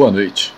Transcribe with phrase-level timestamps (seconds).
[0.00, 0.54] Boa noite.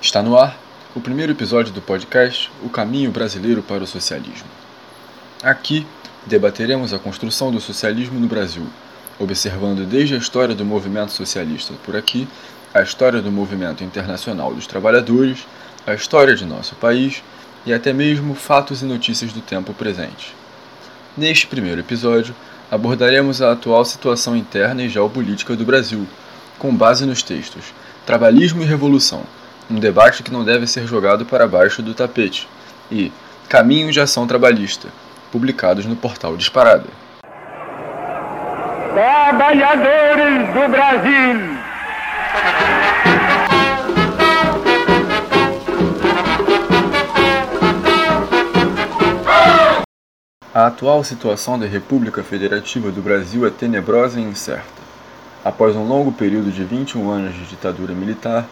[0.00, 0.58] Está no ar
[0.96, 4.48] o primeiro episódio do podcast O Caminho Brasileiro para o Socialismo.
[5.42, 5.86] Aqui
[6.24, 8.66] debateremos a construção do socialismo no Brasil,
[9.18, 12.26] observando desde a história do movimento socialista por aqui,
[12.72, 15.46] a história do movimento internacional dos trabalhadores,
[15.86, 17.22] a história de nosso país
[17.66, 20.34] e até mesmo fatos e notícias do tempo presente.
[21.14, 22.34] Neste primeiro episódio,
[22.70, 26.06] abordaremos a atual situação interna e geopolítica do Brasil,
[26.58, 27.66] com base nos textos
[28.08, 29.22] Trabalhismo e Revolução,
[29.70, 32.48] um debate que não deve ser jogado para baixo do tapete,
[32.90, 33.12] e
[33.50, 34.88] Caminhos de Ação Trabalhista,
[35.30, 36.86] publicados no portal Disparada.
[38.94, 41.58] Trabalhadores do Brasil!
[50.54, 54.77] A atual situação da República Federativa do Brasil é tenebrosa e incerta.
[55.48, 58.46] Após um longo período de 21 anos de ditadura militar,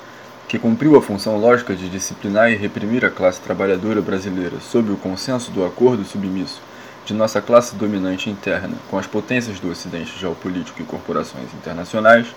[0.48, 4.96] que cumpriu a função lógica de disciplinar e reprimir a classe trabalhadora brasileira sob o
[4.96, 6.58] consenso do acordo submisso
[7.04, 12.28] de nossa classe dominante interna com as potências do Ocidente geopolítico e corporações internacionais,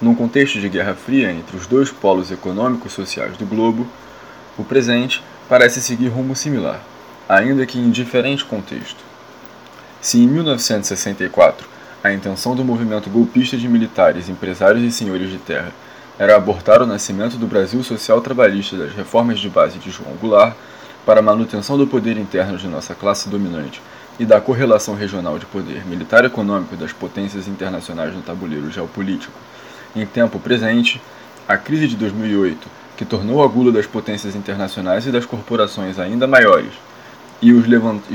[0.00, 3.86] num contexto de guerra fria entre os dois polos econômicos sociais do globo,
[4.56, 6.80] o presente parece seguir rumo similar,
[7.28, 9.04] ainda que em diferente contexto.
[10.00, 11.68] Se em 1964
[12.02, 15.70] a intenção do movimento golpista de militares, empresários e senhores de terra
[16.18, 20.54] era abortar o nascimento do Brasil social trabalhista das reformas de base de João Goulart
[21.04, 23.82] para a manutenção do poder interno de nossa classe dominante
[24.18, 29.32] e da correlação regional de poder militar econômico das potências internacionais no tabuleiro geopolítico.
[29.94, 31.00] Em tempo presente,
[31.48, 36.26] a crise de 2008, que tornou a gula das potências internacionais e das corporações ainda
[36.26, 36.72] maiores,
[37.42, 37.66] e os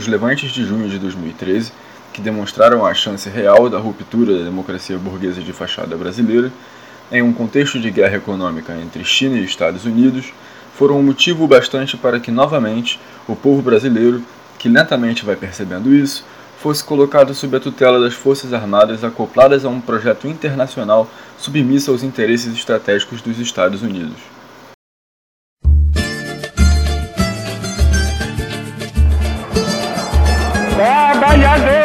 [0.08, 1.72] levantes de junho de 2013,
[2.16, 6.50] que demonstraram a chance real da ruptura da democracia burguesa de fachada brasileira,
[7.12, 10.34] em um contexto de guerra econômica entre China e Estados Unidos,
[10.78, 14.24] foram um motivo bastante para que novamente o povo brasileiro,
[14.58, 16.24] que lentamente vai percebendo isso,
[16.58, 22.02] fosse colocado sob a tutela das Forças Armadas acopladas a um projeto internacional submisso aos
[22.02, 24.16] interesses estratégicos dos Estados Unidos.
[30.76, 31.85] Trabalhadores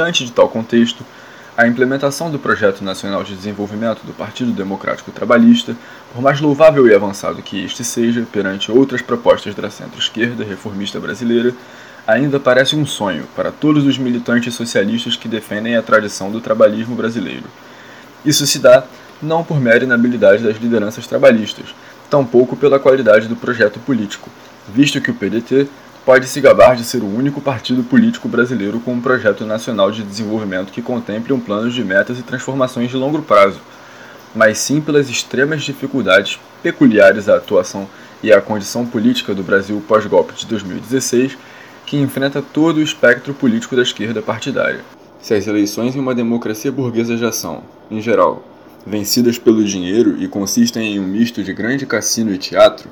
[0.00, 1.04] Diante de tal contexto,
[1.54, 5.76] a implementação do Projeto Nacional de Desenvolvimento do Partido Democrático Trabalhista,
[6.10, 11.52] por mais louvável e avançado que este seja perante outras propostas da centro-esquerda reformista brasileira,
[12.06, 16.96] ainda parece um sonho para todos os militantes socialistas que defendem a tradição do trabalhismo
[16.96, 17.44] brasileiro.
[18.24, 18.84] Isso se dá
[19.20, 21.74] não por mera inabilidade das lideranças trabalhistas,
[22.08, 24.30] tampouco pela qualidade do projeto político,
[24.66, 25.68] visto que o PDT
[26.04, 30.02] pode se gabar de ser o único partido político brasileiro com um projeto nacional de
[30.02, 33.60] desenvolvimento que contemple um plano de metas e transformações de longo prazo,
[34.34, 37.88] mas sim pelas extremas dificuldades peculiares à atuação
[38.22, 41.36] e à condição política do Brasil pós-golpe de 2016,
[41.86, 44.80] que enfrenta todo o espectro político da esquerda partidária.
[45.20, 48.44] Se as eleições em uma democracia burguesa já são, em geral,
[48.86, 52.88] vencidas pelo dinheiro e consistem em um misto de grande cassino e teatro,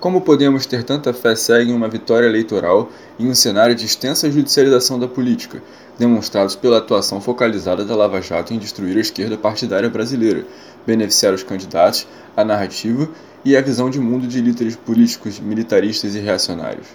[0.00, 2.88] como podemos ter tanta fé cega em uma vitória eleitoral
[3.18, 5.60] em um cenário de extensa judicialização da política,
[5.98, 10.46] demonstrados pela atuação focalizada da Lava Jato em destruir a esquerda partidária brasileira,
[10.86, 12.06] beneficiar os candidatos,
[12.36, 13.08] a narrativa
[13.44, 16.86] e a visão de mundo de líderes políticos militaristas e reacionários?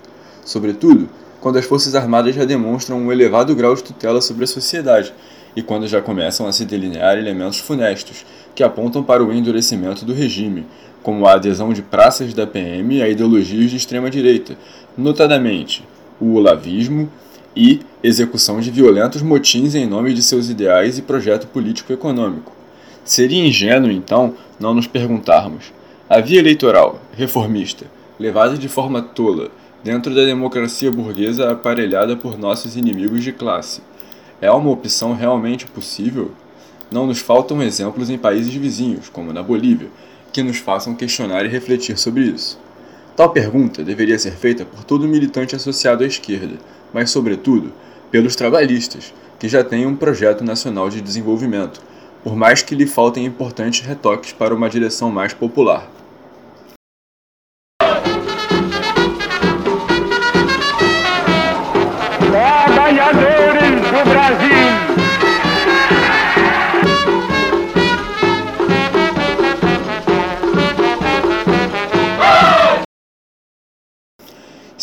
[0.46, 1.10] Sobretudo,
[1.42, 5.14] quando as Forças Armadas já demonstram um elevado grau de tutela sobre a sociedade
[5.56, 8.26] e quando já começam a se delinear elementos funestos
[8.56, 10.66] que apontam para o endurecimento do regime,
[11.02, 14.58] como a adesão de praças da PM a ideologias de extrema-direita,
[14.98, 15.84] notadamente
[16.20, 17.10] o olavismo
[17.56, 22.52] e execução de violentos motins em nome de seus ideais e projeto político-econômico.
[23.04, 25.74] Seria ingênuo, então, não nos perguntarmos:
[26.10, 27.86] a via eleitoral, reformista,
[28.20, 29.50] levada de forma tola
[29.84, 33.82] dentro da democracia burguesa aparelhada por nossos inimigos de classe,
[34.44, 36.34] é uma opção realmente possível?
[36.92, 39.88] Não nos faltam exemplos em países vizinhos, como na Bolívia,
[40.34, 42.60] que nos façam questionar e refletir sobre isso.
[43.16, 46.58] Tal pergunta deveria ser feita por todo militante associado à esquerda,
[46.94, 47.72] mas, sobretudo,
[48.12, 51.82] pelos trabalhistas, que já têm um projeto nacional de desenvolvimento,
[52.22, 55.90] por mais que lhe faltem importantes retoques para uma direção mais popular.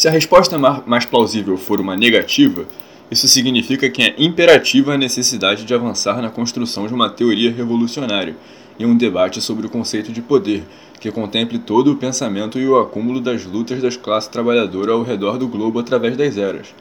[0.01, 0.57] Se a resposta
[0.87, 2.65] mais plausível for uma negativa,
[3.11, 8.35] isso significa que é imperativa a necessidade de avançar na construção de uma teoria revolucionária
[8.79, 10.63] e um debate sobre o conceito de poder,
[10.99, 15.37] que contemple todo o pensamento e o acúmulo das lutas das classes trabalhadoras ao redor
[15.37, 16.75] do globo através das eras,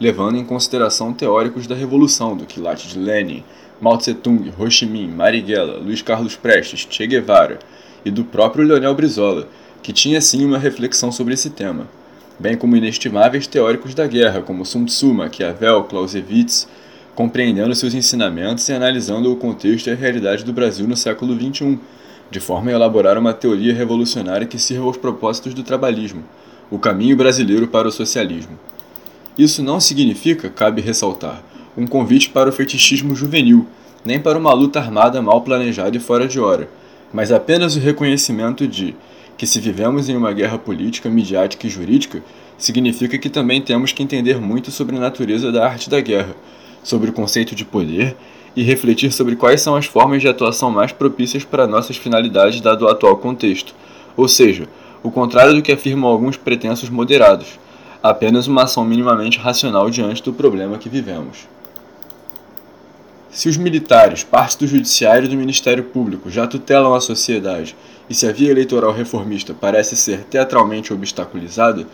[0.00, 3.44] levando em consideração teóricos da revolução, do quilate de Lenin,
[3.82, 7.58] Mao Tse-tung, Ho Chi Minh, Marighella, Luiz Carlos Prestes, Che Guevara
[8.02, 9.46] e do próprio Leonel Brizola,
[9.82, 11.86] que tinha sim uma reflexão sobre esse tema
[12.38, 16.68] bem como inestimáveis teóricos da guerra, como Sun Tzu, Maquiavel, Clausewitz,
[17.14, 21.78] compreendendo seus ensinamentos e analisando o contexto e a realidade do Brasil no século XXI,
[22.30, 26.24] de forma a elaborar uma teoria revolucionária que sirva aos propósitos do trabalhismo,
[26.70, 28.58] o caminho brasileiro para o socialismo.
[29.38, 31.42] Isso não significa, cabe ressaltar,
[31.76, 33.66] um convite para o fetichismo juvenil,
[34.04, 36.68] nem para uma luta armada mal planejada e fora de hora,
[37.12, 38.94] mas apenas o reconhecimento de
[39.42, 42.22] que se vivemos em uma guerra política, midiática e jurídica,
[42.56, 46.36] significa que também temos que entender muito sobre a natureza da arte da guerra,
[46.80, 48.16] sobre o conceito de poder
[48.54, 52.84] e refletir sobre quais são as formas de atuação mais propícias para nossas finalidades dado
[52.84, 53.74] o atual contexto,
[54.16, 54.68] ou seja,
[55.02, 57.58] o contrário do que afirmam alguns pretensos moderados,
[58.00, 61.48] apenas uma ação minimamente racional diante do problema que vivemos.
[63.28, 67.74] Se os militares, parte do Judiciário e do Ministério Público já tutelam a sociedade
[68.12, 71.86] e se a via eleitoral reformista parece ser teatralmente obstaculizada,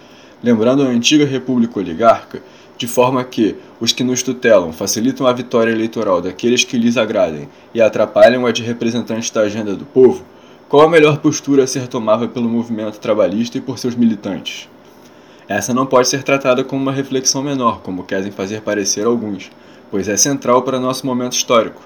[0.42, 2.42] lembrando a antiga república oligarca,
[2.76, 7.48] de forma que os que nos tutelam facilitam a vitória eleitoral daqueles que lhes agradem
[7.72, 10.24] e atrapalham a de representantes da agenda do povo,
[10.68, 14.68] qual a melhor postura a ser tomada pelo movimento trabalhista e por seus militantes?
[15.46, 19.52] Essa não pode ser tratada como uma reflexão menor, como querem fazer parecer alguns
[19.88, 21.80] pois é central para nosso momento histórico.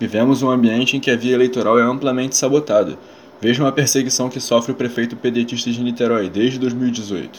[0.00, 2.96] Vivemos um ambiente em que a via eleitoral é amplamente sabotada.
[3.40, 7.38] Vejam a perseguição que sofre o prefeito pedetista de Niterói desde 2018.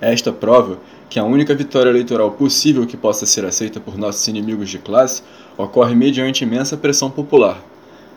[0.00, 0.78] Esta prova
[1.10, 5.24] que a única vitória eleitoral possível que possa ser aceita por nossos inimigos de classe
[5.58, 7.60] ocorre mediante imensa pressão popular.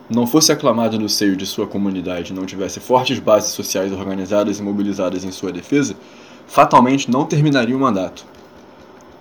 [0.07, 4.59] Não fosse aclamado no seio de sua comunidade e não tivesse fortes bases sociais organizadas
[4.59, 5.95] e mobilizadas em sua defesa,
[6.45, 8.23] fatalmente não terminaria o mandato.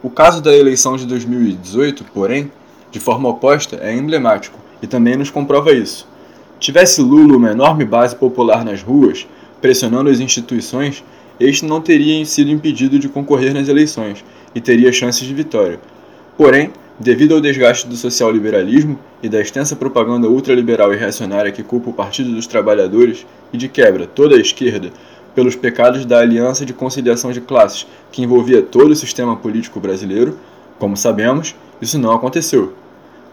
[0.02, 2.50] O caso da eleição de 2018, porém,
[2.90, 6.07] de forma oposta, é emblemático e também nos comprova isso.
[6.58, 9.28] Tivesse Lula uma enorme base popular nas ruas,
[9.60, 11.04] pressionando as instituições,
[11.38, 14.24] este não teria sido impedido de concorrer nas eleições
[14.54, 15.78] e teria chances de vitória.
[16.36, 21.90] Porém, devido ao desgaste do social-liberalismo e da extensa propaganda ultraliberal e reacionária que culpa
[21.90, 24.90] o Partido dos Trabalhadores e de quebra toda a esquerda
[25.36, 30.36] pelos pecados da Aliança de Conciliação de Classes, que envolvia todo o sistema político brasileiro,
[30.76, 32.72] como sabemos, isso não aconteceu.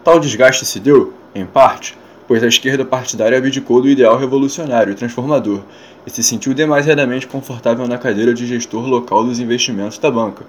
[0.04, 4.96] Tal desgaste se deu, em parte, pois a esquerda partidária abdicou do ideal revolucionário e
[4.96, 5.60] transformador
[6.06, 10.44] e se sentiu demasiadamente confortável na cadeira de gestor local dos investimentos da banca,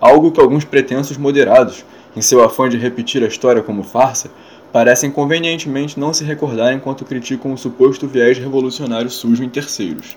[0.00, 1.84] algo que alguns pretensos moderados,
[2.16, 4.30] em seu afã de repetir a história como farsa,
[4.72, 10.16] parecem convenientemente não se recordar enquanto criticam o suposto viés revolucionário sujo em terceiros.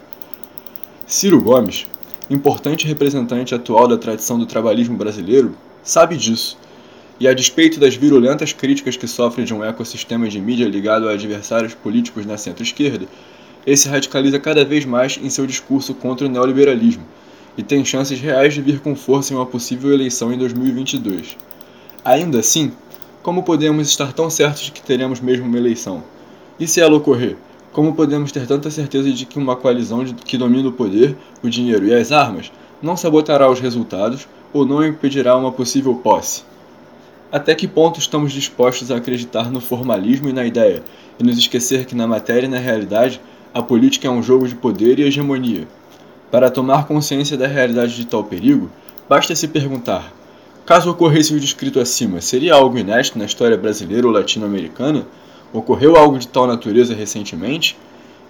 [1.06, 1.88] Ciro Gomes,
[2.30, 6.58] importante representante atual da tradição do trabalhismo brasileiro, sabe disso.
[7.20, 11.12] E a despeito das virulentas críticas que sofre de um ecossistema de mídia ligado a
[11.12, 13.08] adversários políticos na centro-esquerda,
[13.68, 17.04] esse radicaliza cada vez mais em seu discurso contra o neoliberalismo
[17.58, 21.36] e tem chances reais de vir com força em uma possível eleição em 2022.
[22.06, 22.72] Ainda assim,
[23.22, 26.02] como podemos estar tão certos de que teremos mesmo uma eleição?
[26.58, 27.36] E se ela ocorrer?
[27.74, 31.86] Como podemos ter tanta certeza de que uma coalizão que domina o poder, o dinheiro
[31.86, 32.50] e as armas
[32.82, 36.44] não sabotará os resultados ou não impedirá uma possível posse?
[37.32, 40.82] Até que ponto estamos dispostos a acreditar no formalismo e na ideia,
[41.20, 43.22] e nos esquecer que na matéria e na realidade
[43.54, 45.68] a política é um jogo de poder e hegemonia?
[46.32, 48.72] Para tomar consciência da realidade de tal perigo,
[49.08, 50.12] basta se perguntar:
[50.66, 55.06] caso ocorresse o descrito acima, seria algo inédito na história brasileira ou latino-americana?
[55.54, 57.78] Ocorreu algo de tal natureza recentemente?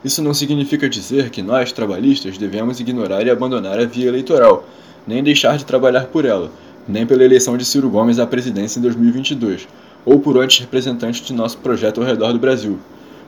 [0.04, 4.66] Isso não significa dizer que nós, trabalhistas, devemos ignorar e abandonar a via eleitoral,
[5.08, 6.52] nem deixar de trabalhar por ela,
[6.90, 9.68] nem pela eleição de Ciro Gomes à presidência em 2022,
[10.06, 12.80] ou por outros representantes de nosso projeto ao redor do Brasil,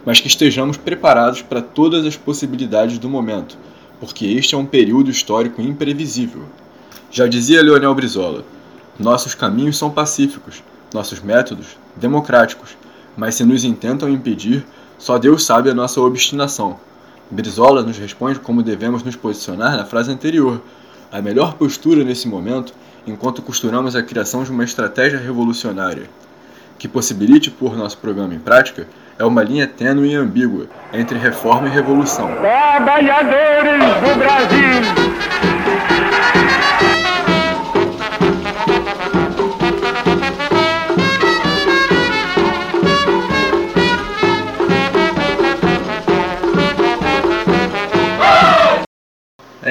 [0.06, 3.58] mas que estejamos preparados para todas as possibilidades do momento,
[4.00, 6.42] porque este é um período histórico imprevisível.
[7.12, 8.44] Já dizia Leonel Brizola:
[9.00, 10.64] nossos caminhos são pacíficos,
[10.94, 12.76] nossos métodos democráticos
[13.16, 14.66] mas se nos intentam impedir,
[14.98, 16.80] só Deus sabe a nossa obstinação.
[17.30, 20.62] Brizola nos responde como devemos nos posicionar na frase anterior.
[21.12, 22.74] A melhor postura nesse momento,
[23.06, 26.10] enquanto costuramos a criação de uma estratégia revolucionária.
[26.78, 31.68] Que possibilite pôr nosso programa em prática é uma linha tênue e ambígua entre reforma
[31.68, 32.28] e revolução.
[32.36, 35.22] Trabalhadores do Brasil!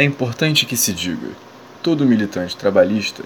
[0.01, 1.29] é importante que se diga:
[1.83, 3.23] todo militante trabalhista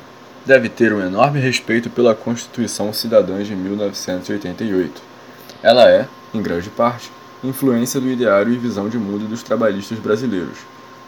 [0.46, 5.02] deve ter um enorme respeito pela Constituição Cidadã de 1988.
[5.62, 7.10] Ela é, em grande parte,
[7.42, 10.58] influência do ideário e visão de mundo dos trabalhistas brasileiros.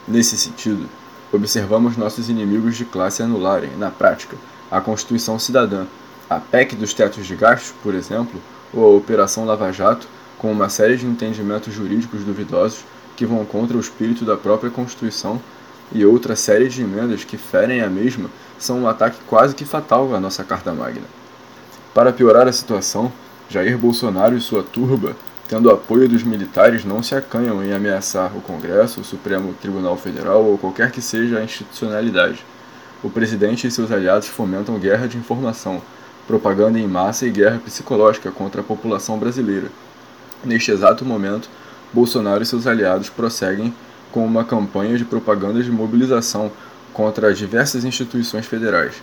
[0.07, 0.89] Nesse sentido,
[1.31, 4.35] observamos nossos inimigos de classe anularem, na prática,
[4.69, 5.85] a Constituição Cidadã,
[6.29, 8.41] a PEC dos tetos de gastos, por exemplo,
[8.73, 12.83] ou a Operação Lava Jato, com uma série de entendimentos jurídicos duvidosos
[13.15, 15.41] que vão contra o espírito da própria Constituição
[15.91, 18.29] e outra série de emendas que ferem a mesma
[18.59, 21.05] são um ataque quase que fatal à nossa Carta Magna.
[21.93, 23.11] Para piorar a situação,
[23.49, 25.15] Jair Bolsonaro e sua turba,
[25.47, 30.43] tendo apoio dos militares, não se acanham em ameaçar o Congresso, o Supremo Tribunal Federal
[30.43, 32.43] ou qualquer que seja a institucionalidade.
[33.01, 35.81] O presidente e seus aliados fomentam guerra de informação,
[36.27, 39.69] propaganda em massa e guerra psicológica contra a população brasileira.
[40.43, 41.49] Neste exato momento,
[41.93, 43.73] Bolsonaro e seus aliados prosseguem
[44.17, 46.51] com uma campanha de propaganda de mobilização
[46.91, 48.95] contra diversas instituições federais.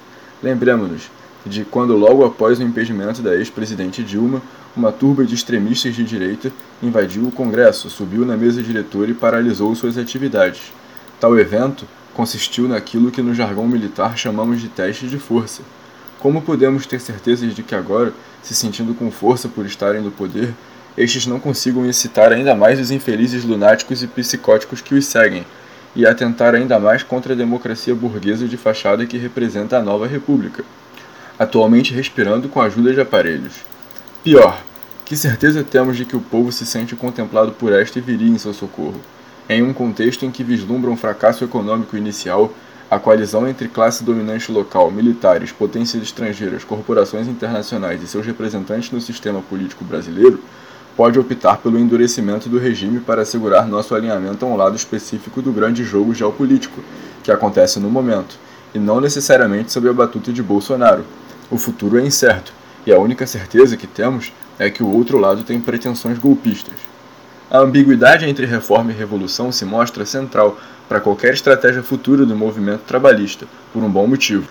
[0.42, 1.08] Lembremos-nos
[1.46, 4.42] de quando, logo após o impedimento da ex-presidente Dilma,
[4.76, 6.50] uma turba de extremistas de direita
[6.82, 10.72] invadiu o Congresso, subiu na mesa diretora e paralisou suas atividades.
[11.20, 15.62] Tal evento consistiu naquilo que no jargão militar chamamos de teste de força.
[16.18, 20.52] Como podemos ter certeza de que agora, se sentindo com força por estarem no poder,
[20.96, 25.44] estes não consigam excitar ainda mais os infelizes lunáticos e psicóticos que os seguem,
[25.96, 30.64] e atentar ainda mais contra a democracia burguesa de fachada que representa a nova república,
[31.38, 33.54] atualmente respirando com a ajuda de aparelhos.
[34.22, 34.60] Pior,
[35.04, 38.38] que certeza temos de que o povo se sente contemplado por esta e viria em
[38.38, 39.00] seu socorro,
[39.48, 42.52] em um contexto em que vislumbra um fracasso econômico inicial
[42.90, 49.00] a coalizão entre classe dominante local, militares, potências estrangeiras, corporações internacionais e seus representantes no
[49.00, 50.40] sistema político brasileiro
[50.96, 55.52] pode optar pelo endurecimento do regime para assegurar nosso alinhamento a um lado específico do
[55.52, 56.80] grande jogo geopolítico
[57.22, 58.38] que acontece no momento,
[58.74, 61.04] e não necessariamente sob a batuta de Bolsonaro.
[61.50, 62.52] O futuro é incerto,
[62.86, 66.74] e a única certeza que temos é que o outro lado tem pretensões golpistas.
[67.50, 70.58] A ambiguidade entre reforma e revolução se mostra central
[70.88, 74.48] para qualquer estratégia futura do movimento trabalhista, por um bom motivo.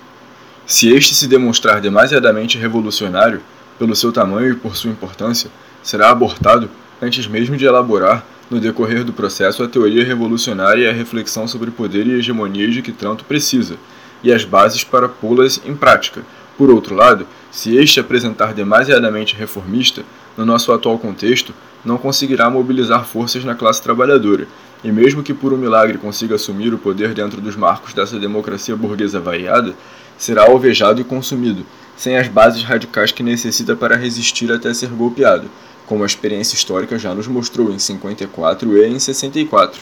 [0.66, 3.42] Se este se demonstrar demasiadamente revolucionário,
[3.78, 5.50] pelo seu tamanho e por sua importância,
[5.84, 6.70] será abortado
[7.02, 11.72] antes mesmo de elaborar, no decorrer do processo, a teoria revolucionária e a reflexão sobre
[11.72, 13.76] poder e hegemonia de que tanto precisa,
[14.24, 16.22] e as bases para pô-las em prática.
[16.58, 20.04] Por outro lado, se este apresentar demasiadamente reformista,
[20.38, 24.48] no nosso atual contexto, não conseguirá mobilizar forças na classe trabalhadora,
[24.84, 28.76] e mesmo que por um milagre consiga assumir o poder dentro dos marcos dessa democracia
[28.76, 29.74] burguesa variada,
[30.18, 35.50] será alvejado e consumido, sem as bases radicais que necessita para resistir até ser golpeado,
[35.86, 39.82] como a experiência histórica já nos mostrou em 54 e em 64.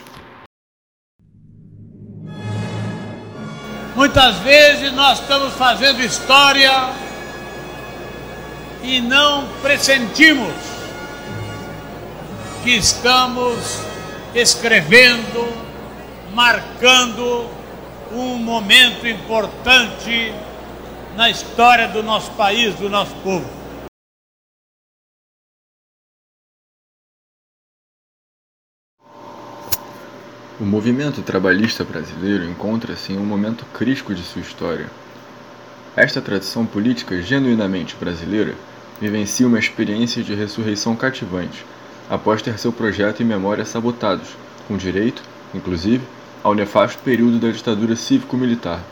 [3.95, 6.89] Muitas vezes nós estamos fazendo história
[8.83, 10.53] e não pressentimos
[12.63, 13.79] que estamos
[14.33, 15.47] escrevendo,
[16.33, 17.49] marcando
[18.11, 20.33] um momento importante
[21.15, 23.60] na história do nosso país, do nosso povo.
[30.61, 34.85] O movimento trabalhista brasileiro encontra-se em um momento crítico de sua história.
[35.95, 38.53] Esta tradição política genuinamente brasileira
[39.01, 41.65] vivencia uma experiência de ressurreição cativante
[42.07, 44.37] após ter seu projeto e memória sabotados,
[44.67, 46.03] com direito, inclusive,
[46.43, 48.83] ao nefasto período da ditadura cívico-militar.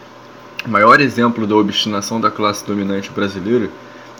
[0.65, 3.69] Maior exemplo da obstinação da classe dominante brasileira,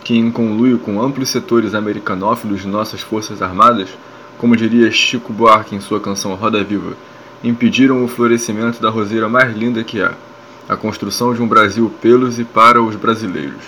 [0.03, 3.89] que, em conluio com amplos setores americanófilos de nossas forças armadas,
[4.37, 6.95] como diria Chico Buarque em sua canção Roda Viva,
[7.43, 10.13] impediram o florescimento da roseira mais linda que há,
[10.67, 13.63] a construção de um Brasil pelos e para os brasileiros.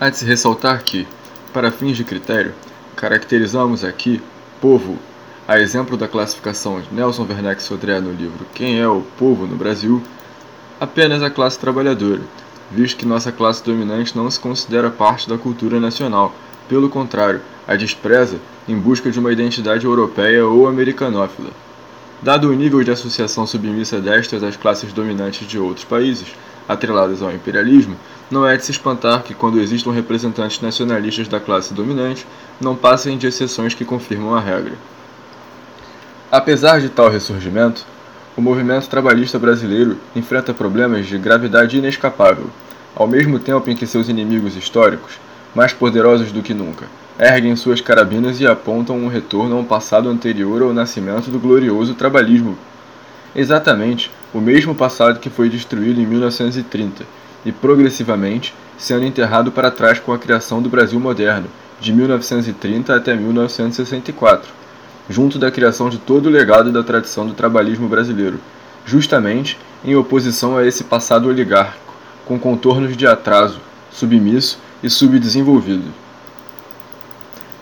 [0.00, 1.06] Há de se ressaltar que,
[1.52, 2.52] para fins de critério,
[3.02, 4.22] Caracterizamos aqui
[4.60, 4.96] povo,
[5.48, 9.56] a exemplo da classificação de Nelson Werneck Sodré no livro Quem é o Povo no
[9.56, 10.00] Brasil,
[10.78, 12.20] apenas a classe trabalhadora,
[12.70, 16.32] visto que nossa classe dominante não se considera parte da cultura nacional,
[16.68, 21.50] pelo contrário, a despreza em busca de uma identidade europeia ou americanófila.
[22.22, 26.28] Dado o nível de associação submissa destas às classes dominantes de outros países,
[26.68, 27.96] atreladas ao imperialismo,
[28.30, 32.24] não é de se espantar que, quando existam representantes nacionalistas da classe dominante,
[32.60, 34.74] não passem de exceções que confirmam a regra.
[36.30, 37.84] Apesar de tal ressurgimento,
[38.36, 42.48] o movimento trabalhista brasileiro enfrenta problemas de gravidade inescapável,
[42.94, 45.18] ao mesmo tempo em que seus inimigos históricos,
[45.54, 46.86] mais poderosos do que nunca,
[47.18, 51.94] erguem suas carabinas e apontam um retorno a um passado anterior ao nascimento do glorioso
[51.94, 52.56] trabalhismo.
[53.34, 57.04] Exatamente o mesmo passado que foi destruído em 1930
[57.44, 61.46] e progressivamente sendo enterrado para trás com a criação do Brasil moderno,
[61.80, 64.50] de 1930 até 1964,
[65.08, 68.40] junto da criação de todo o legado da tradição do trabalhismo brasileiro,
[68.84, 76.01] justamente em oposição a esse passado oligárquico, com contornos de atraso, submisso e subdesenvolvido.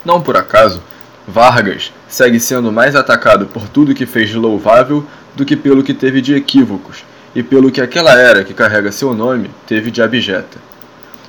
[0.04, 0.82] Não por acaso,
[1.28, 5.04] Vargas segue sendo mais atacado por tudo que fez de louvável
[5.36, 7.04] do que pelo que teve de equívocos
[7.34, 10.58] e pelo que aquela era que carrega seu nome teve de abjeta.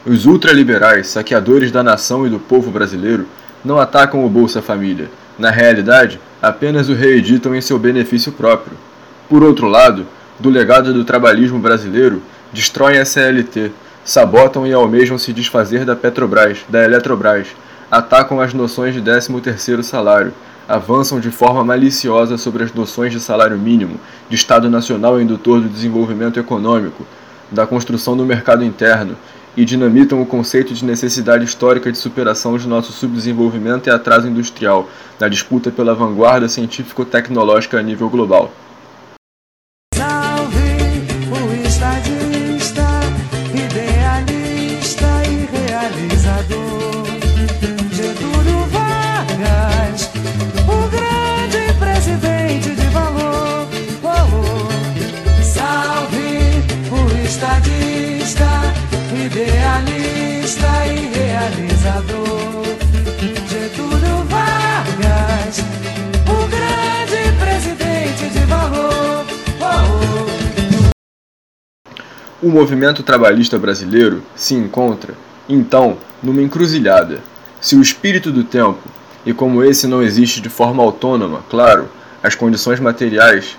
[0.06, 3.28] Os ultraliberais, saqueadores da nação e do povo brasileiro,
[3.64, 5.12] não atacam o Bolsa Família.
[5.38, 8.76] Na realidade, apenas o reeditam em seu benefício próprio.
[9.30, 10.08] Por outro lado,
[10.40, 13.72] do legado do trabalhismo brasileiro, destroem a CLT,
[14.04, 17.48] sabotam e almejam se desfazer da Petrobras, da Eletrobras,
[17.92, 20.34] atacam as noções de 13º salário,
[20.66, 25.68] avançam de forma maliciosa sobre as noções de salário mínimo, de Estado Nacional Indutor do
[25.68, 27.06] Desenvolvimento Econômico,
[27.52, 29.18] da construção do mercado interno,
[29.58, 34.90] e dinamitam o conceito de necessidade histórica de superação de nosso subdesenvolvimento e atraso industrial,
[35.20, 38.54] na disputa pela vanguarda científico-tecnológica a nível global.
[72.44, 75.14] O movimento trabalhista brasileiro se encontra,
[75.48, 77.20] então, numa encruzilhada.
[77.60, 78.80] Se o espírito do tempo,
[79.24, 81.88] e como esse não existe de forma autônoma, claro,
[82.24, 83.56] as condições materiais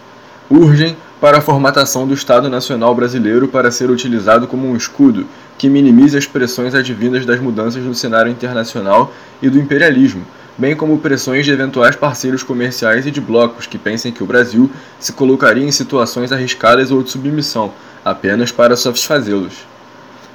[0.51, 5.68] urgem para a formatação do Estado Nacional Brasileiro para ser utilizado como um escudo que
[5.68, 10.27] minimize as pressões advindas das mudanças no cenário internacional e do imperialismo,
[10.59, 14.68] bem como pressões de eventuais parceiros comerciais e de blocos que pensem que o Brasil
[14.99, 17.73] se colocaria em situações arriscadas ou de submissão,
[18.05, 19.67] apenas para satisfazê-los,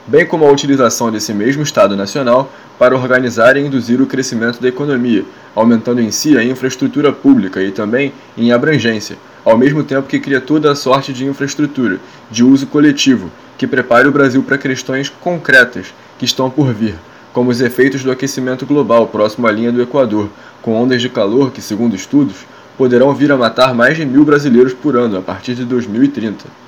[0.08, 4.70] bem como a utilização desse mesmo Estado Nacional para organizar e induzir o crescimento da
[4.70, 5.26] economia,
[5.56, 10.40] aumentando em si a infraestrutura pública e também em abrangência, ao mesmo tempo que cria
[10.40, 12.00] toda a sorte de infraestrutura,
[12.30, 16.96] de uso coletivo, que prepare o Brasil para questões concretas que estão por vir,
[17.34, 20.30] como os efeitos do aquecimento global próximo à linha do Equador,
[20.62, 22.46] com ondas de calor que, segundo estudos,
[22.78, 26.67] poderão vir a matar mais de mil brasileiros por ano a partir de 2030.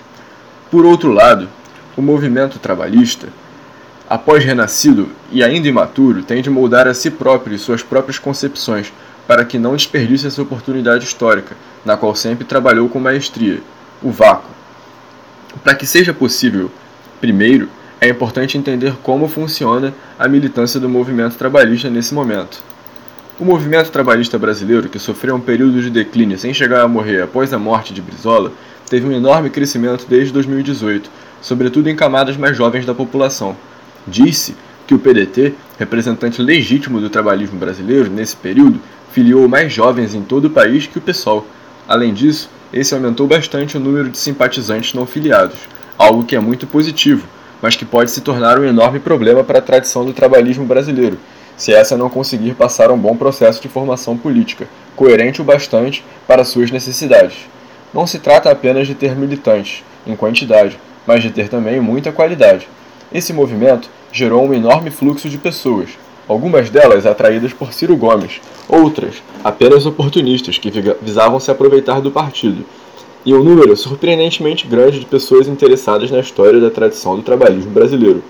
[0.72, 1.50] Por outro lado,
[1.98, 3.30] o movimento trabalhista,
[4.08, 8.94] após renascido e ainda imaturo, tem de moldar a si próprio e suas próprias concepções
[9.28, 13.62] para que não desperdice essa oportunidade histórica, na qual sempre trabalhou com maestria,
[14.02, 14.50] o vácuo.
[15.64, 16.72] Para que seja possível,
[17.20, 17.68] primeiro,
[18.00, 22.64] é importante entender como funciona a militância do movimento trabalhista nesse momento.
[23.40, 27.54] O movimento trabalhista brasileiro, que sofreu um período de declínio sem chegar a morrer após
[27.54, 28.52] a morte de Brizola,
[28.90, 31.10] teve um enorme crescimento desde 2018,
[31.42, 33.56] sobretudo em camadas mais jovens da população.
[34.08, 34.56] Disse
[34.88, 38.80] que o PDT, representante legítimo do trabalhismo brasileiro nesse período,
[39.12, 41.46] filiou mais jovens em todo o país que o PSOL.
[41.88, 45.58] Além disso, esse aumentou bastante o número de simpatizantes não filiados,
[45.98, 47.28] algo que é muito positivo,
[47.62, 51.18] mas que pode se tornar um enorme problema para a tradição do trabalhismo brasileiro,
[51.58, 56.46] se essa não conseguir passar um bom processo de formação política, coerente o bastante para
[56.46, 57.50] suas necessidades.
[57.94, 62.68] Não se trata apenas de ter militantes, em quantidade, mas de ter também muita qualidade.
[63.12, 65.90] Esse movimento gerou um enorme fluxo de pessoas,
[66.28, 70.72] algumas delas atraídas por Ciro Gomes, outras apenas oportunistas que
[71.02, 72.64] visavam se aproveitar do partido,
[73.26, 78.24] e um número surpreendentemente grande de pessoas interessadas na história da tradição do trabalhismo brasileiro.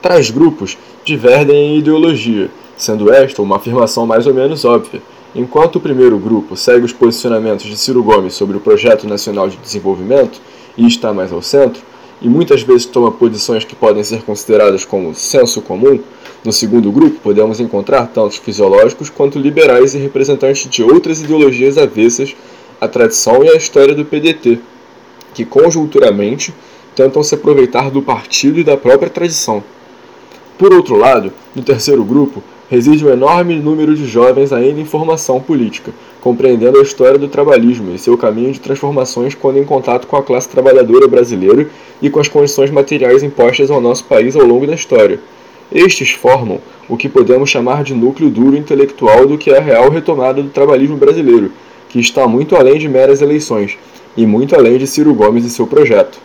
[0.00, 5.02] Tais grupos divergem em ideologia, sendo esta uma afirmação mais ou menos óbvia,
[5.38, 9.58] Enquanto o primeiro grupo segue os posicionamentos de Ciro Gomes sobre o Projeto Nacional de
[9.58, 10.40] Desenvolvimento
[10.78, 11.82] e está mais ao centro,
[12.22, 16.00] e muitas vezes toma posições que podem ser consideradas como senso comum,
[16.42, 22.34] no segundo grupo podemos encontrar tanto fisiológicos quanto liberais e representantes de outras ideologias avessas
[22.80, 24.58] à tradição e à história do PDT,
[25.34, 26.54] que conjunturamente
[26.94, 29.62] tentam se aproveitar do partido e da própria tradição.
[30.56, 35.40] Por outro lado, no terceiro grupo, reside um enorme número de jovens ainda em formação
[35.40, 40.16] política, compreendendo a história do trabalhismo e seu caminho de transformações quando em contato com
[40.16, 41.68] a classe trabalhadora brasileira
[42.02, 45.20] e com as condições materiais impostas ao nosso país ao longo da história.
[45.72, 49.90] Estes formam o que podemos chamar de núcleo duro intelectual do que é a real
[49.90, 51.52] retomada do trabalhismo brasileiro,
[51.88, 53.76] que está muito além de meras eleições,
[54.16, 56.18] e muito além de Ciro Gomes e seu projeto.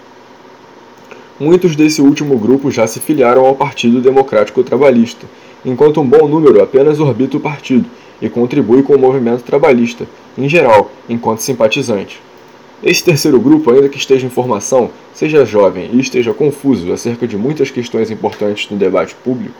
[1.39, 5.25] Muitos desse último grupo já se filiaram ao Partido Democrático Trabalhista,
[5.65, 7.85] enquanto um bom número apenas orbita o partido
[8.21, 10.05] e contribui com o movimento trabalhista,
[10.37, 12.21] em geral, enquanto simpatizante.
[12.83, 17.37] Esse terceiro grupo, ainda que esteja em formação, seja jovem e esteja confuso acerca de
[17.37, 19.55] muitas questões importantes no debate público,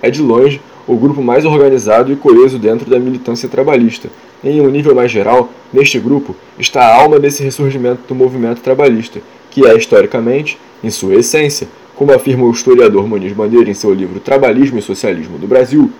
[0.00, 4.08] é de longe o grupo mais organizado e coeso dentro da militância trabalhista.
[4.42, 8.60] E, em um nível mais geral, neste grupo está a alma desse ressurgimento do movimento
[8.60, 13.94] trabalhista, que é, historicamente, em sua essência, como afirma o historiador Muniz Bandeira em seu
[13.94, 15.90] livro Trabalhismo e Socialismo do Brasil,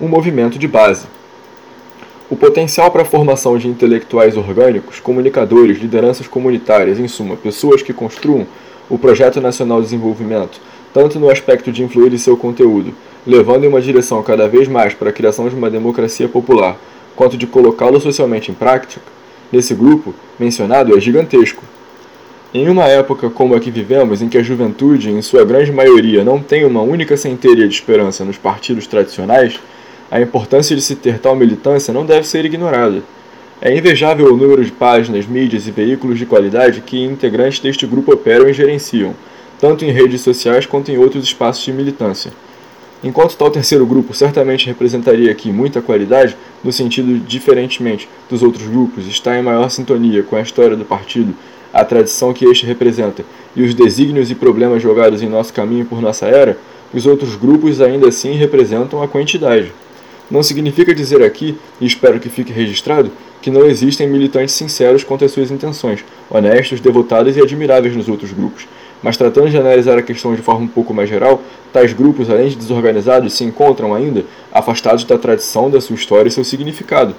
[0.00, 1.06] um movimento de base.
[2.28, 7.92] O potencial para a formação de intelectuais orgânicos, comunicadores, lideranças comunitárias, em suma, pessoas que
[7.92, 8.46] construam
[8.88, 10.60] o Projeto Nacional de Desenvolvimento,
[10.92, 12.94] tanto no aspecto de influir em seu conteúdo,
[13.26, 16.76] levando em uma direção cada vez mais para a criação de uma democracia popular,
[17.14, 19.00] quanto de colocá-lo socialmente em prática,
[19.52, 21.62] nesse grupo mencionado é gigantesco.
[22.56, 26.22] Em uma época como a que vivemos, em que a juventude, em sua grande maioria,
[26.22, 29.58] não tem uma única centelha de esperança nos partidos tradicionais,
[30.08, 33.02] a importância de se ter tal militância não deve ser ignorada.
[33.60, 38.12] É invejável o número de páginas, mídias e veículos de qualidade que integrantes deste grupo
[38.12, 39.16] operam e gerenciam,
[39.58, 42.30] tanto em redes sociais quanto em outros espaços de militância.
[43.02, 49.08] Enquanto tal terceiro grupo certamente representaria aqui muita qualidade, no sentido diferentemente dos outros grupos,
[49.08, 51.34] está em maior sintonia com a história do partido
[51.74, 53.24] a tradição que este representa
[53.56, 56.56] e os desígnios e problemas jogados em nosso caminho por nossa era,
[56.94, 59.72] os outros grupos ainda assim representam a quantidade.
[60.30, 63.10] Não significa dizer aqui, e espero que fique registrado,
[63.42, 68.30] que não existem militantes sinceros quanto às suas intenções, honestos, devotados e admiráveis nos outros
[68.32, 68.68] grupos.
[69.02, 72.48] Mas tratando de analisar a questão de forma um pouco mais geral, tais grupos, além
[72.48, 77.14] de desorganizados, se encontram ainda afastados da tradição, da sua história e seu significado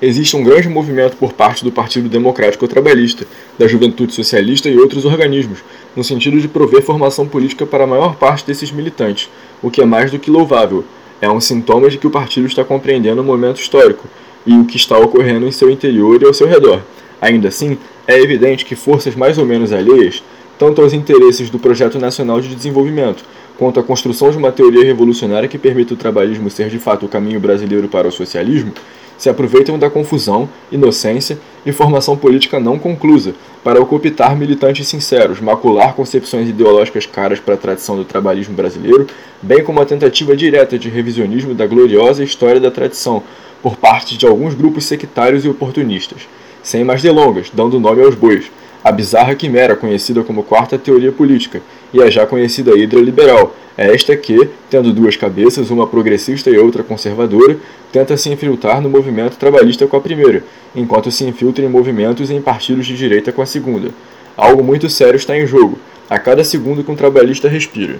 [0.00, 3.26] existe um grande movimento por parte do Partido Democrático Trabalhista,
[3.58, 5.62] da Juventude Socialista e outros organismos,
[5.94, 9.28] no sentido de prover formação política para a maior parte desses militantes,
[9.62, 10.84] o que é mais do que louvável.
[11.20, 14.08] É um sintoma de que o partido está compreendendo o momento histórico
[14.46, 16.80] e o que está ocorrendo em seu interior e ao seu redor.
[17.20, 20.22] Ainda assim, é evidente que forças mais ou menos alheias,
[20.58, 23.22] tanto aos interesses do Projeto Nacional de Desenvolvimento,
[23.58, 27.08] quanto à construção de uma teoria revolucionária que permita o trabalhismo ser de fato o
[27.08, 28.72] caminho brasileiro para o socialismo,
[29.20, 35.92] se aproveitam da confusão, inocência e formação política não conclusa para ocultar militantes sinceros, macular
[35.92, 39.06] concepções ideológicas caras para a tradição do trabalhismo brasileiro,
[39.42, 43.22] bem como a tentativa direta de revisionismo da gloriosa história da tradição
[43.62, 46.26] por parte de alguns grupos sectários e oportunistas.
[46.62, 48.50] Sem mais delongas, dando nome aos bois,
[48.82, 51.60] a bizarra quimera conhecida como quarta teoria política
[51.92, 56.58] e a já conhecida hidra liberal, é esta que, tendo duas cabeças, uma progressista e
[56.58, 57.56] outra conservadora,
[57.90, 62.34] tenta se infiltrar no movimento trabalhista com a primeira, enquanto se infiltra em movimentos e
[62.34, 63.90] em partidos de direita com a segunda.
[64.36, 67.98] Algo muito sério está em jogo, a cada segundo que um trabalhista respira.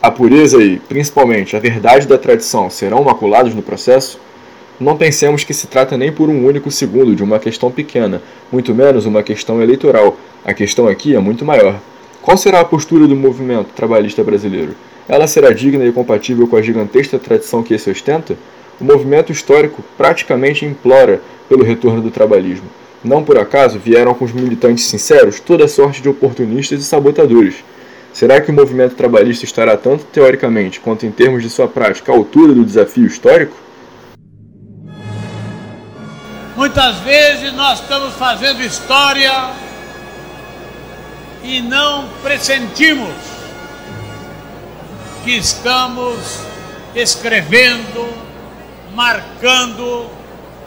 [0.00, 4.18] A pureza e, principalmente, a verdade da tradição serão maculados no processo?
[4.78, 8.72] Não pensemos que se trata nem por um único segundo de uma questão pequena, muito
[8.72, 10.16] menos uma questão eleitoral.
[10.44, 11.80] A questão aqui é muito maior.
[12.22, 14.74] Qual será a postura do movimento trabalhista brasileiro?
[15.08, 18.36] ela será digna e compatível com a gigantesca tradição que esse ostenta?
[18.78, 22.66] O movimento histórico praticamente implora pelo retorno do trabalhismo.
[23.02, 27.64] Não por acaso vieram com os militantes sinceros toda sorte de oportunistas e sabotadores.
[28.12, 32.14] Será que o movimento trabalhista estará tanto teoricamente quanto em termos de sua prática à
[32.14, 33.56] altura do desafio histórico?
[36.56, 39.30] Muitas vezes nós estamos fazendo história
[41.48, 43.14] e não pressentimos
[45.24, 46.40] que estamos
[46.94, 48.06] escrevendo,
[48.94, 50.04] marcando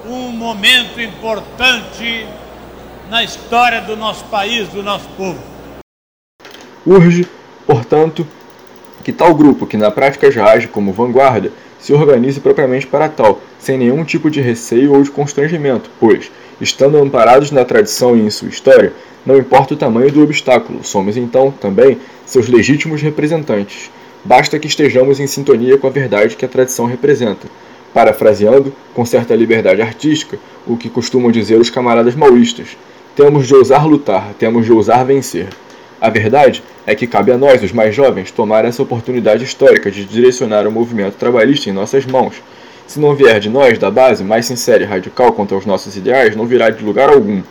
[0.08, 2.26] um momento importante
[3.12, 5.38] na história do nosso país, do nosso povo.
[6.84, 7.28] Urge,
[7.68, 8.26] portanto,
[9.04, 13.40] que tal grupo, que na prática já age como vanguarda, se organize propriamente para tal,
[13.60, 18.32] sem nenhum tipo de receio ou de constrangimento, pois, estando amparados na tradição e em
[18.32, 18.94] sua história,
[19.26, 23.90] não importa o tamanho do obstáculo, somos então também seus legítimos representantes
[24.24, 27.48] basta que estejamos em sintonia com a verdade que a tradição representa,
[27.94, 32.78] parafraseando, com certa liberdade artística, o que costumam dizer os camaradas maoístas:
[33.16, 35.48] temos de ousar lutar, temos de ousar vencer.
[36.00, 40.04] A verdade é que cabe a nós, os mais jovens, tomar essa oportunidade histórica de
[40.04, 42.42] direcionar o movimento trabalhista em nossas mãos.
[42.88, 46.36] Se não vier de nós, da base, mais sincera e radical quanto aos nossos ideais,
[46.36, 47.42] não virá de lugar algum.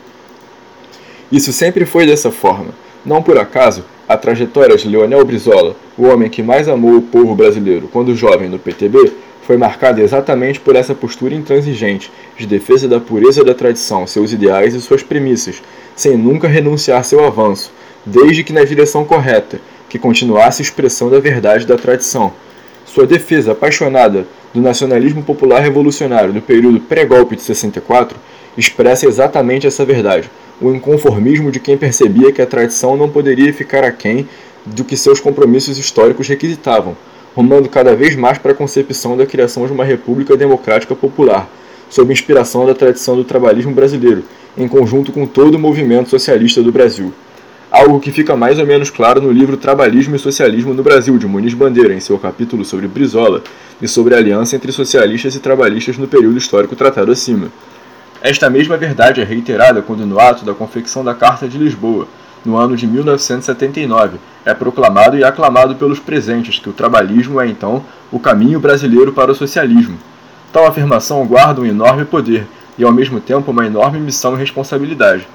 [1.31, 2.75] Isso sempre foi dessa forma.
[3.07, 7.37] Não por acaso, a trajetória de Leonel Brizola, o homem que mais amou o povo
[7.37, 9.13] brasileiro quando jovem no PTB,
[9.47, 14.75] foi marcada exatamente por essa postura intransigente de defesa da pureza da tradição, seus ideais
[14.75, 15.63] e suas premissas,
[15.95, 17.73] sem nunca renunciar seu avanço,
[18.05, 22.33] desde que na direção correta, que continuasse expressão da verdade da tradição.
[22.85, 28.19] Sua defesa apaixonada do nacionalismo popular revolucionário no período pré-golpe de 64
[28.59, 30.29] expressa exatamente essa verdade,
[30.61, 34.29] o inconformismo de quem percebia que a tradição não poderia ficar aquém
[34.67, 36.97] do que seus compromissos históricos requisitavam,
[37.35, 41.49] rumando cada vez mais para a concepção da criação de uma república democrática popular,
[41.89, 44.23] sob inspiração da tradição do trabalhismo brasileiro,
[44.57, 47.13] em conjunto com todo o movimento socialista do Brasil.
[47.71, 51.27] Algo que fica mais ou menos claro no livro Trabalhismo e Socialismo no Brasil, de
[51.27, 53.45] Muniz Bandeira, em seu capítulo sobre Brizola
[53.81, 57.49] e sobre a aliança entre socialistas e trabalhistas no período histórico tratado acima.
[58.23, 62.07] Esta mesma verdade é reiterada quando, no ato da confecção da Carta de Lisboa,
[62.45, 67.83] no ano de 1979, é proclamado e aclamado pelos presentes que o trabalhismo é então
[68.13, 69.97] o caminho brasileiro para o socialismo.
[70.53, 75.27] Tal afirmação guarda um enorme poder e, ao mesmo tempo, uma enorme missão e responsabilidade.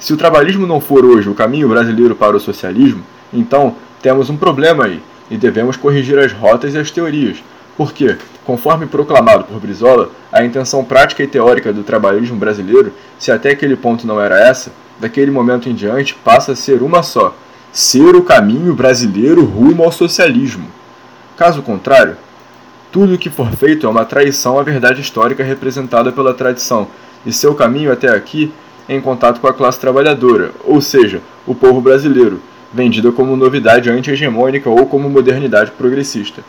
[0.00, 4.36] Se o trabalhismo não for hoje o caminho brasileiro para o socialismo, então temos um
[4.36, 7.42] problema aí e devemos corrigir as rotas e as teorias,
[7.76, 13.50] porque, conforme proclamado por Brizola, a intenção prática e teórica do trabalhismo brasileiro, se até
[13.50, 17.34] aquele ponto não era essa, daquele momento em diante passa a ser uma só:
[17.72, 20.66] ser o caminho brasileiro rumo ao socialismo.
[21.36, 22.16] Caso contrário,
[22.92, 26.86] tudo o que for feito é uma traição à verdade histórica representada pela tradição,
[27.26, 28.52] e seu caminho até aqui
[28.88, 32.40] em contato com a classe trabalhadora, ou seja, o povo brasileiro,
[32.72, 36.42] vendida como novidade anti-hegemônica ou como modernidade progressista.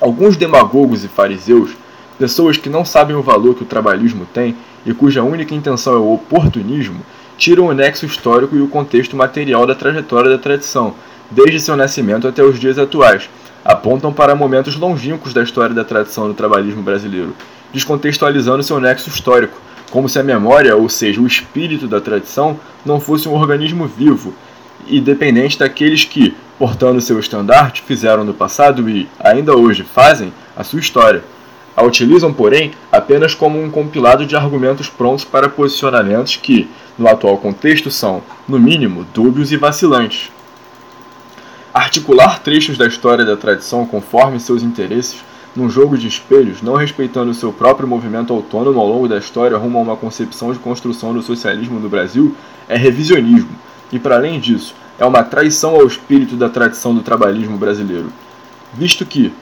[0.00, 1.72] Alguns demagogos e fariseus,
[2.18, 4.54] pessoas que não sabem o valor que o trabalhismo tem
[4.86, 7.00] e cuja única intenção é o oportunismo,
[7.36, 10.94] tiram o nexo histórico e o contexto material da trajetória da tradição,
[11.30, 13.28] desde seu nascimento até os dias atuais,
[13.64, 17.34] apontam para momentos longínquos da história da tradição do trabalhismo brasileiro,
[17.72, 23.00] descontextualizando seu nexo histórico, como se a memória, ou seja, o espírito da tradição, não
[23.00, 24.32] fosse um organismo vivo
[24.86, 30.64] e dependente daqueles que, portando seu estandarte, fizeram no passado e, ainda hoje, fazem a
[30.64, 31.22] sua história.
[31.76, 37.38] A utilizam, porém, apenas como um compilado de argumentos prontos para posicionamentos que, no atual
[37.38, 40.30] contexto, são, no mínimo, dúbios e vacilantes.
[41.72, 45.22] Articular trechos da história da tradição conforme seus interesses,
[45.54, 49.78] num jogo de espelhos, não respeitando seu próprio movimento autônomo ao longo da história rumo
[49.78, 52.34] a uma concepção de construção do socialismo no Brasil,
[52.68, 53.50] é revisionismo,
[53.92, 58.12] e, para além disso, é uma traição ao espírito da tradição do trabalhismo brasileiro.
[58.74, 59.32] Visto que,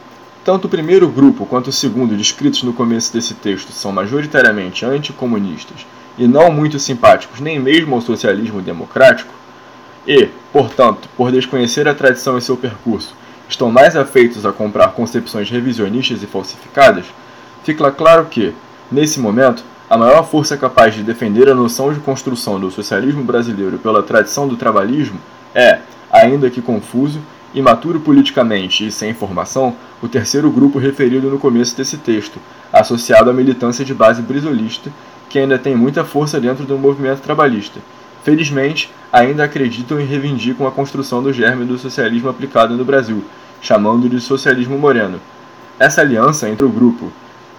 [0.45, 5.87] tanto o primeiro grupo quanto o segundo descritos no começo desse texto são majoritariamente anticomunistas
[6.17, 9.35] e não muito simpáticos nem mesmo ao socialismo democrático,
[10.07, 13.15] e, portanto, por desconhecer a tradição e seu percurso,
[13.49, 17.07] estão mais afeitos a comprar concepções revisionistas e falsificadas,
[17.65, 18.53] fica claro que,
[18.91, 23.79] nesse momento, a maior força capaz de defender a noção de construção do socialismo brasileiro
[23.79, 25.19] pela tradição do trabalhismo
[25.55, 25.79] é,
[26.11, 27.21] ainda que confuso,
[27.55, 32.39] imaturo politicamente e sem formação, o terceiro grupo referido no começo desse texto,
[32.73, 34.93] associado à militância de base brisolista,
[35.29, 37.81] que ainda tem muita força dentro do movimento trabalhista.
[38.25, 43.25] Felizmente, ainda acreditam e reivindicam a construção do germe do socialismo aplicado no Brasil,
[43.61, 45.21] chamando de socialismo moreno.
[45.79, 47.11] Essa aliança entre o grupo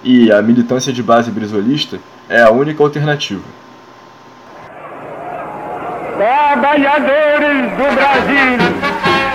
[0.07, 3.43] e a militância de base brisolista é a única alternativa.
[6.15, 9.26] Trabalhadores do Brasil!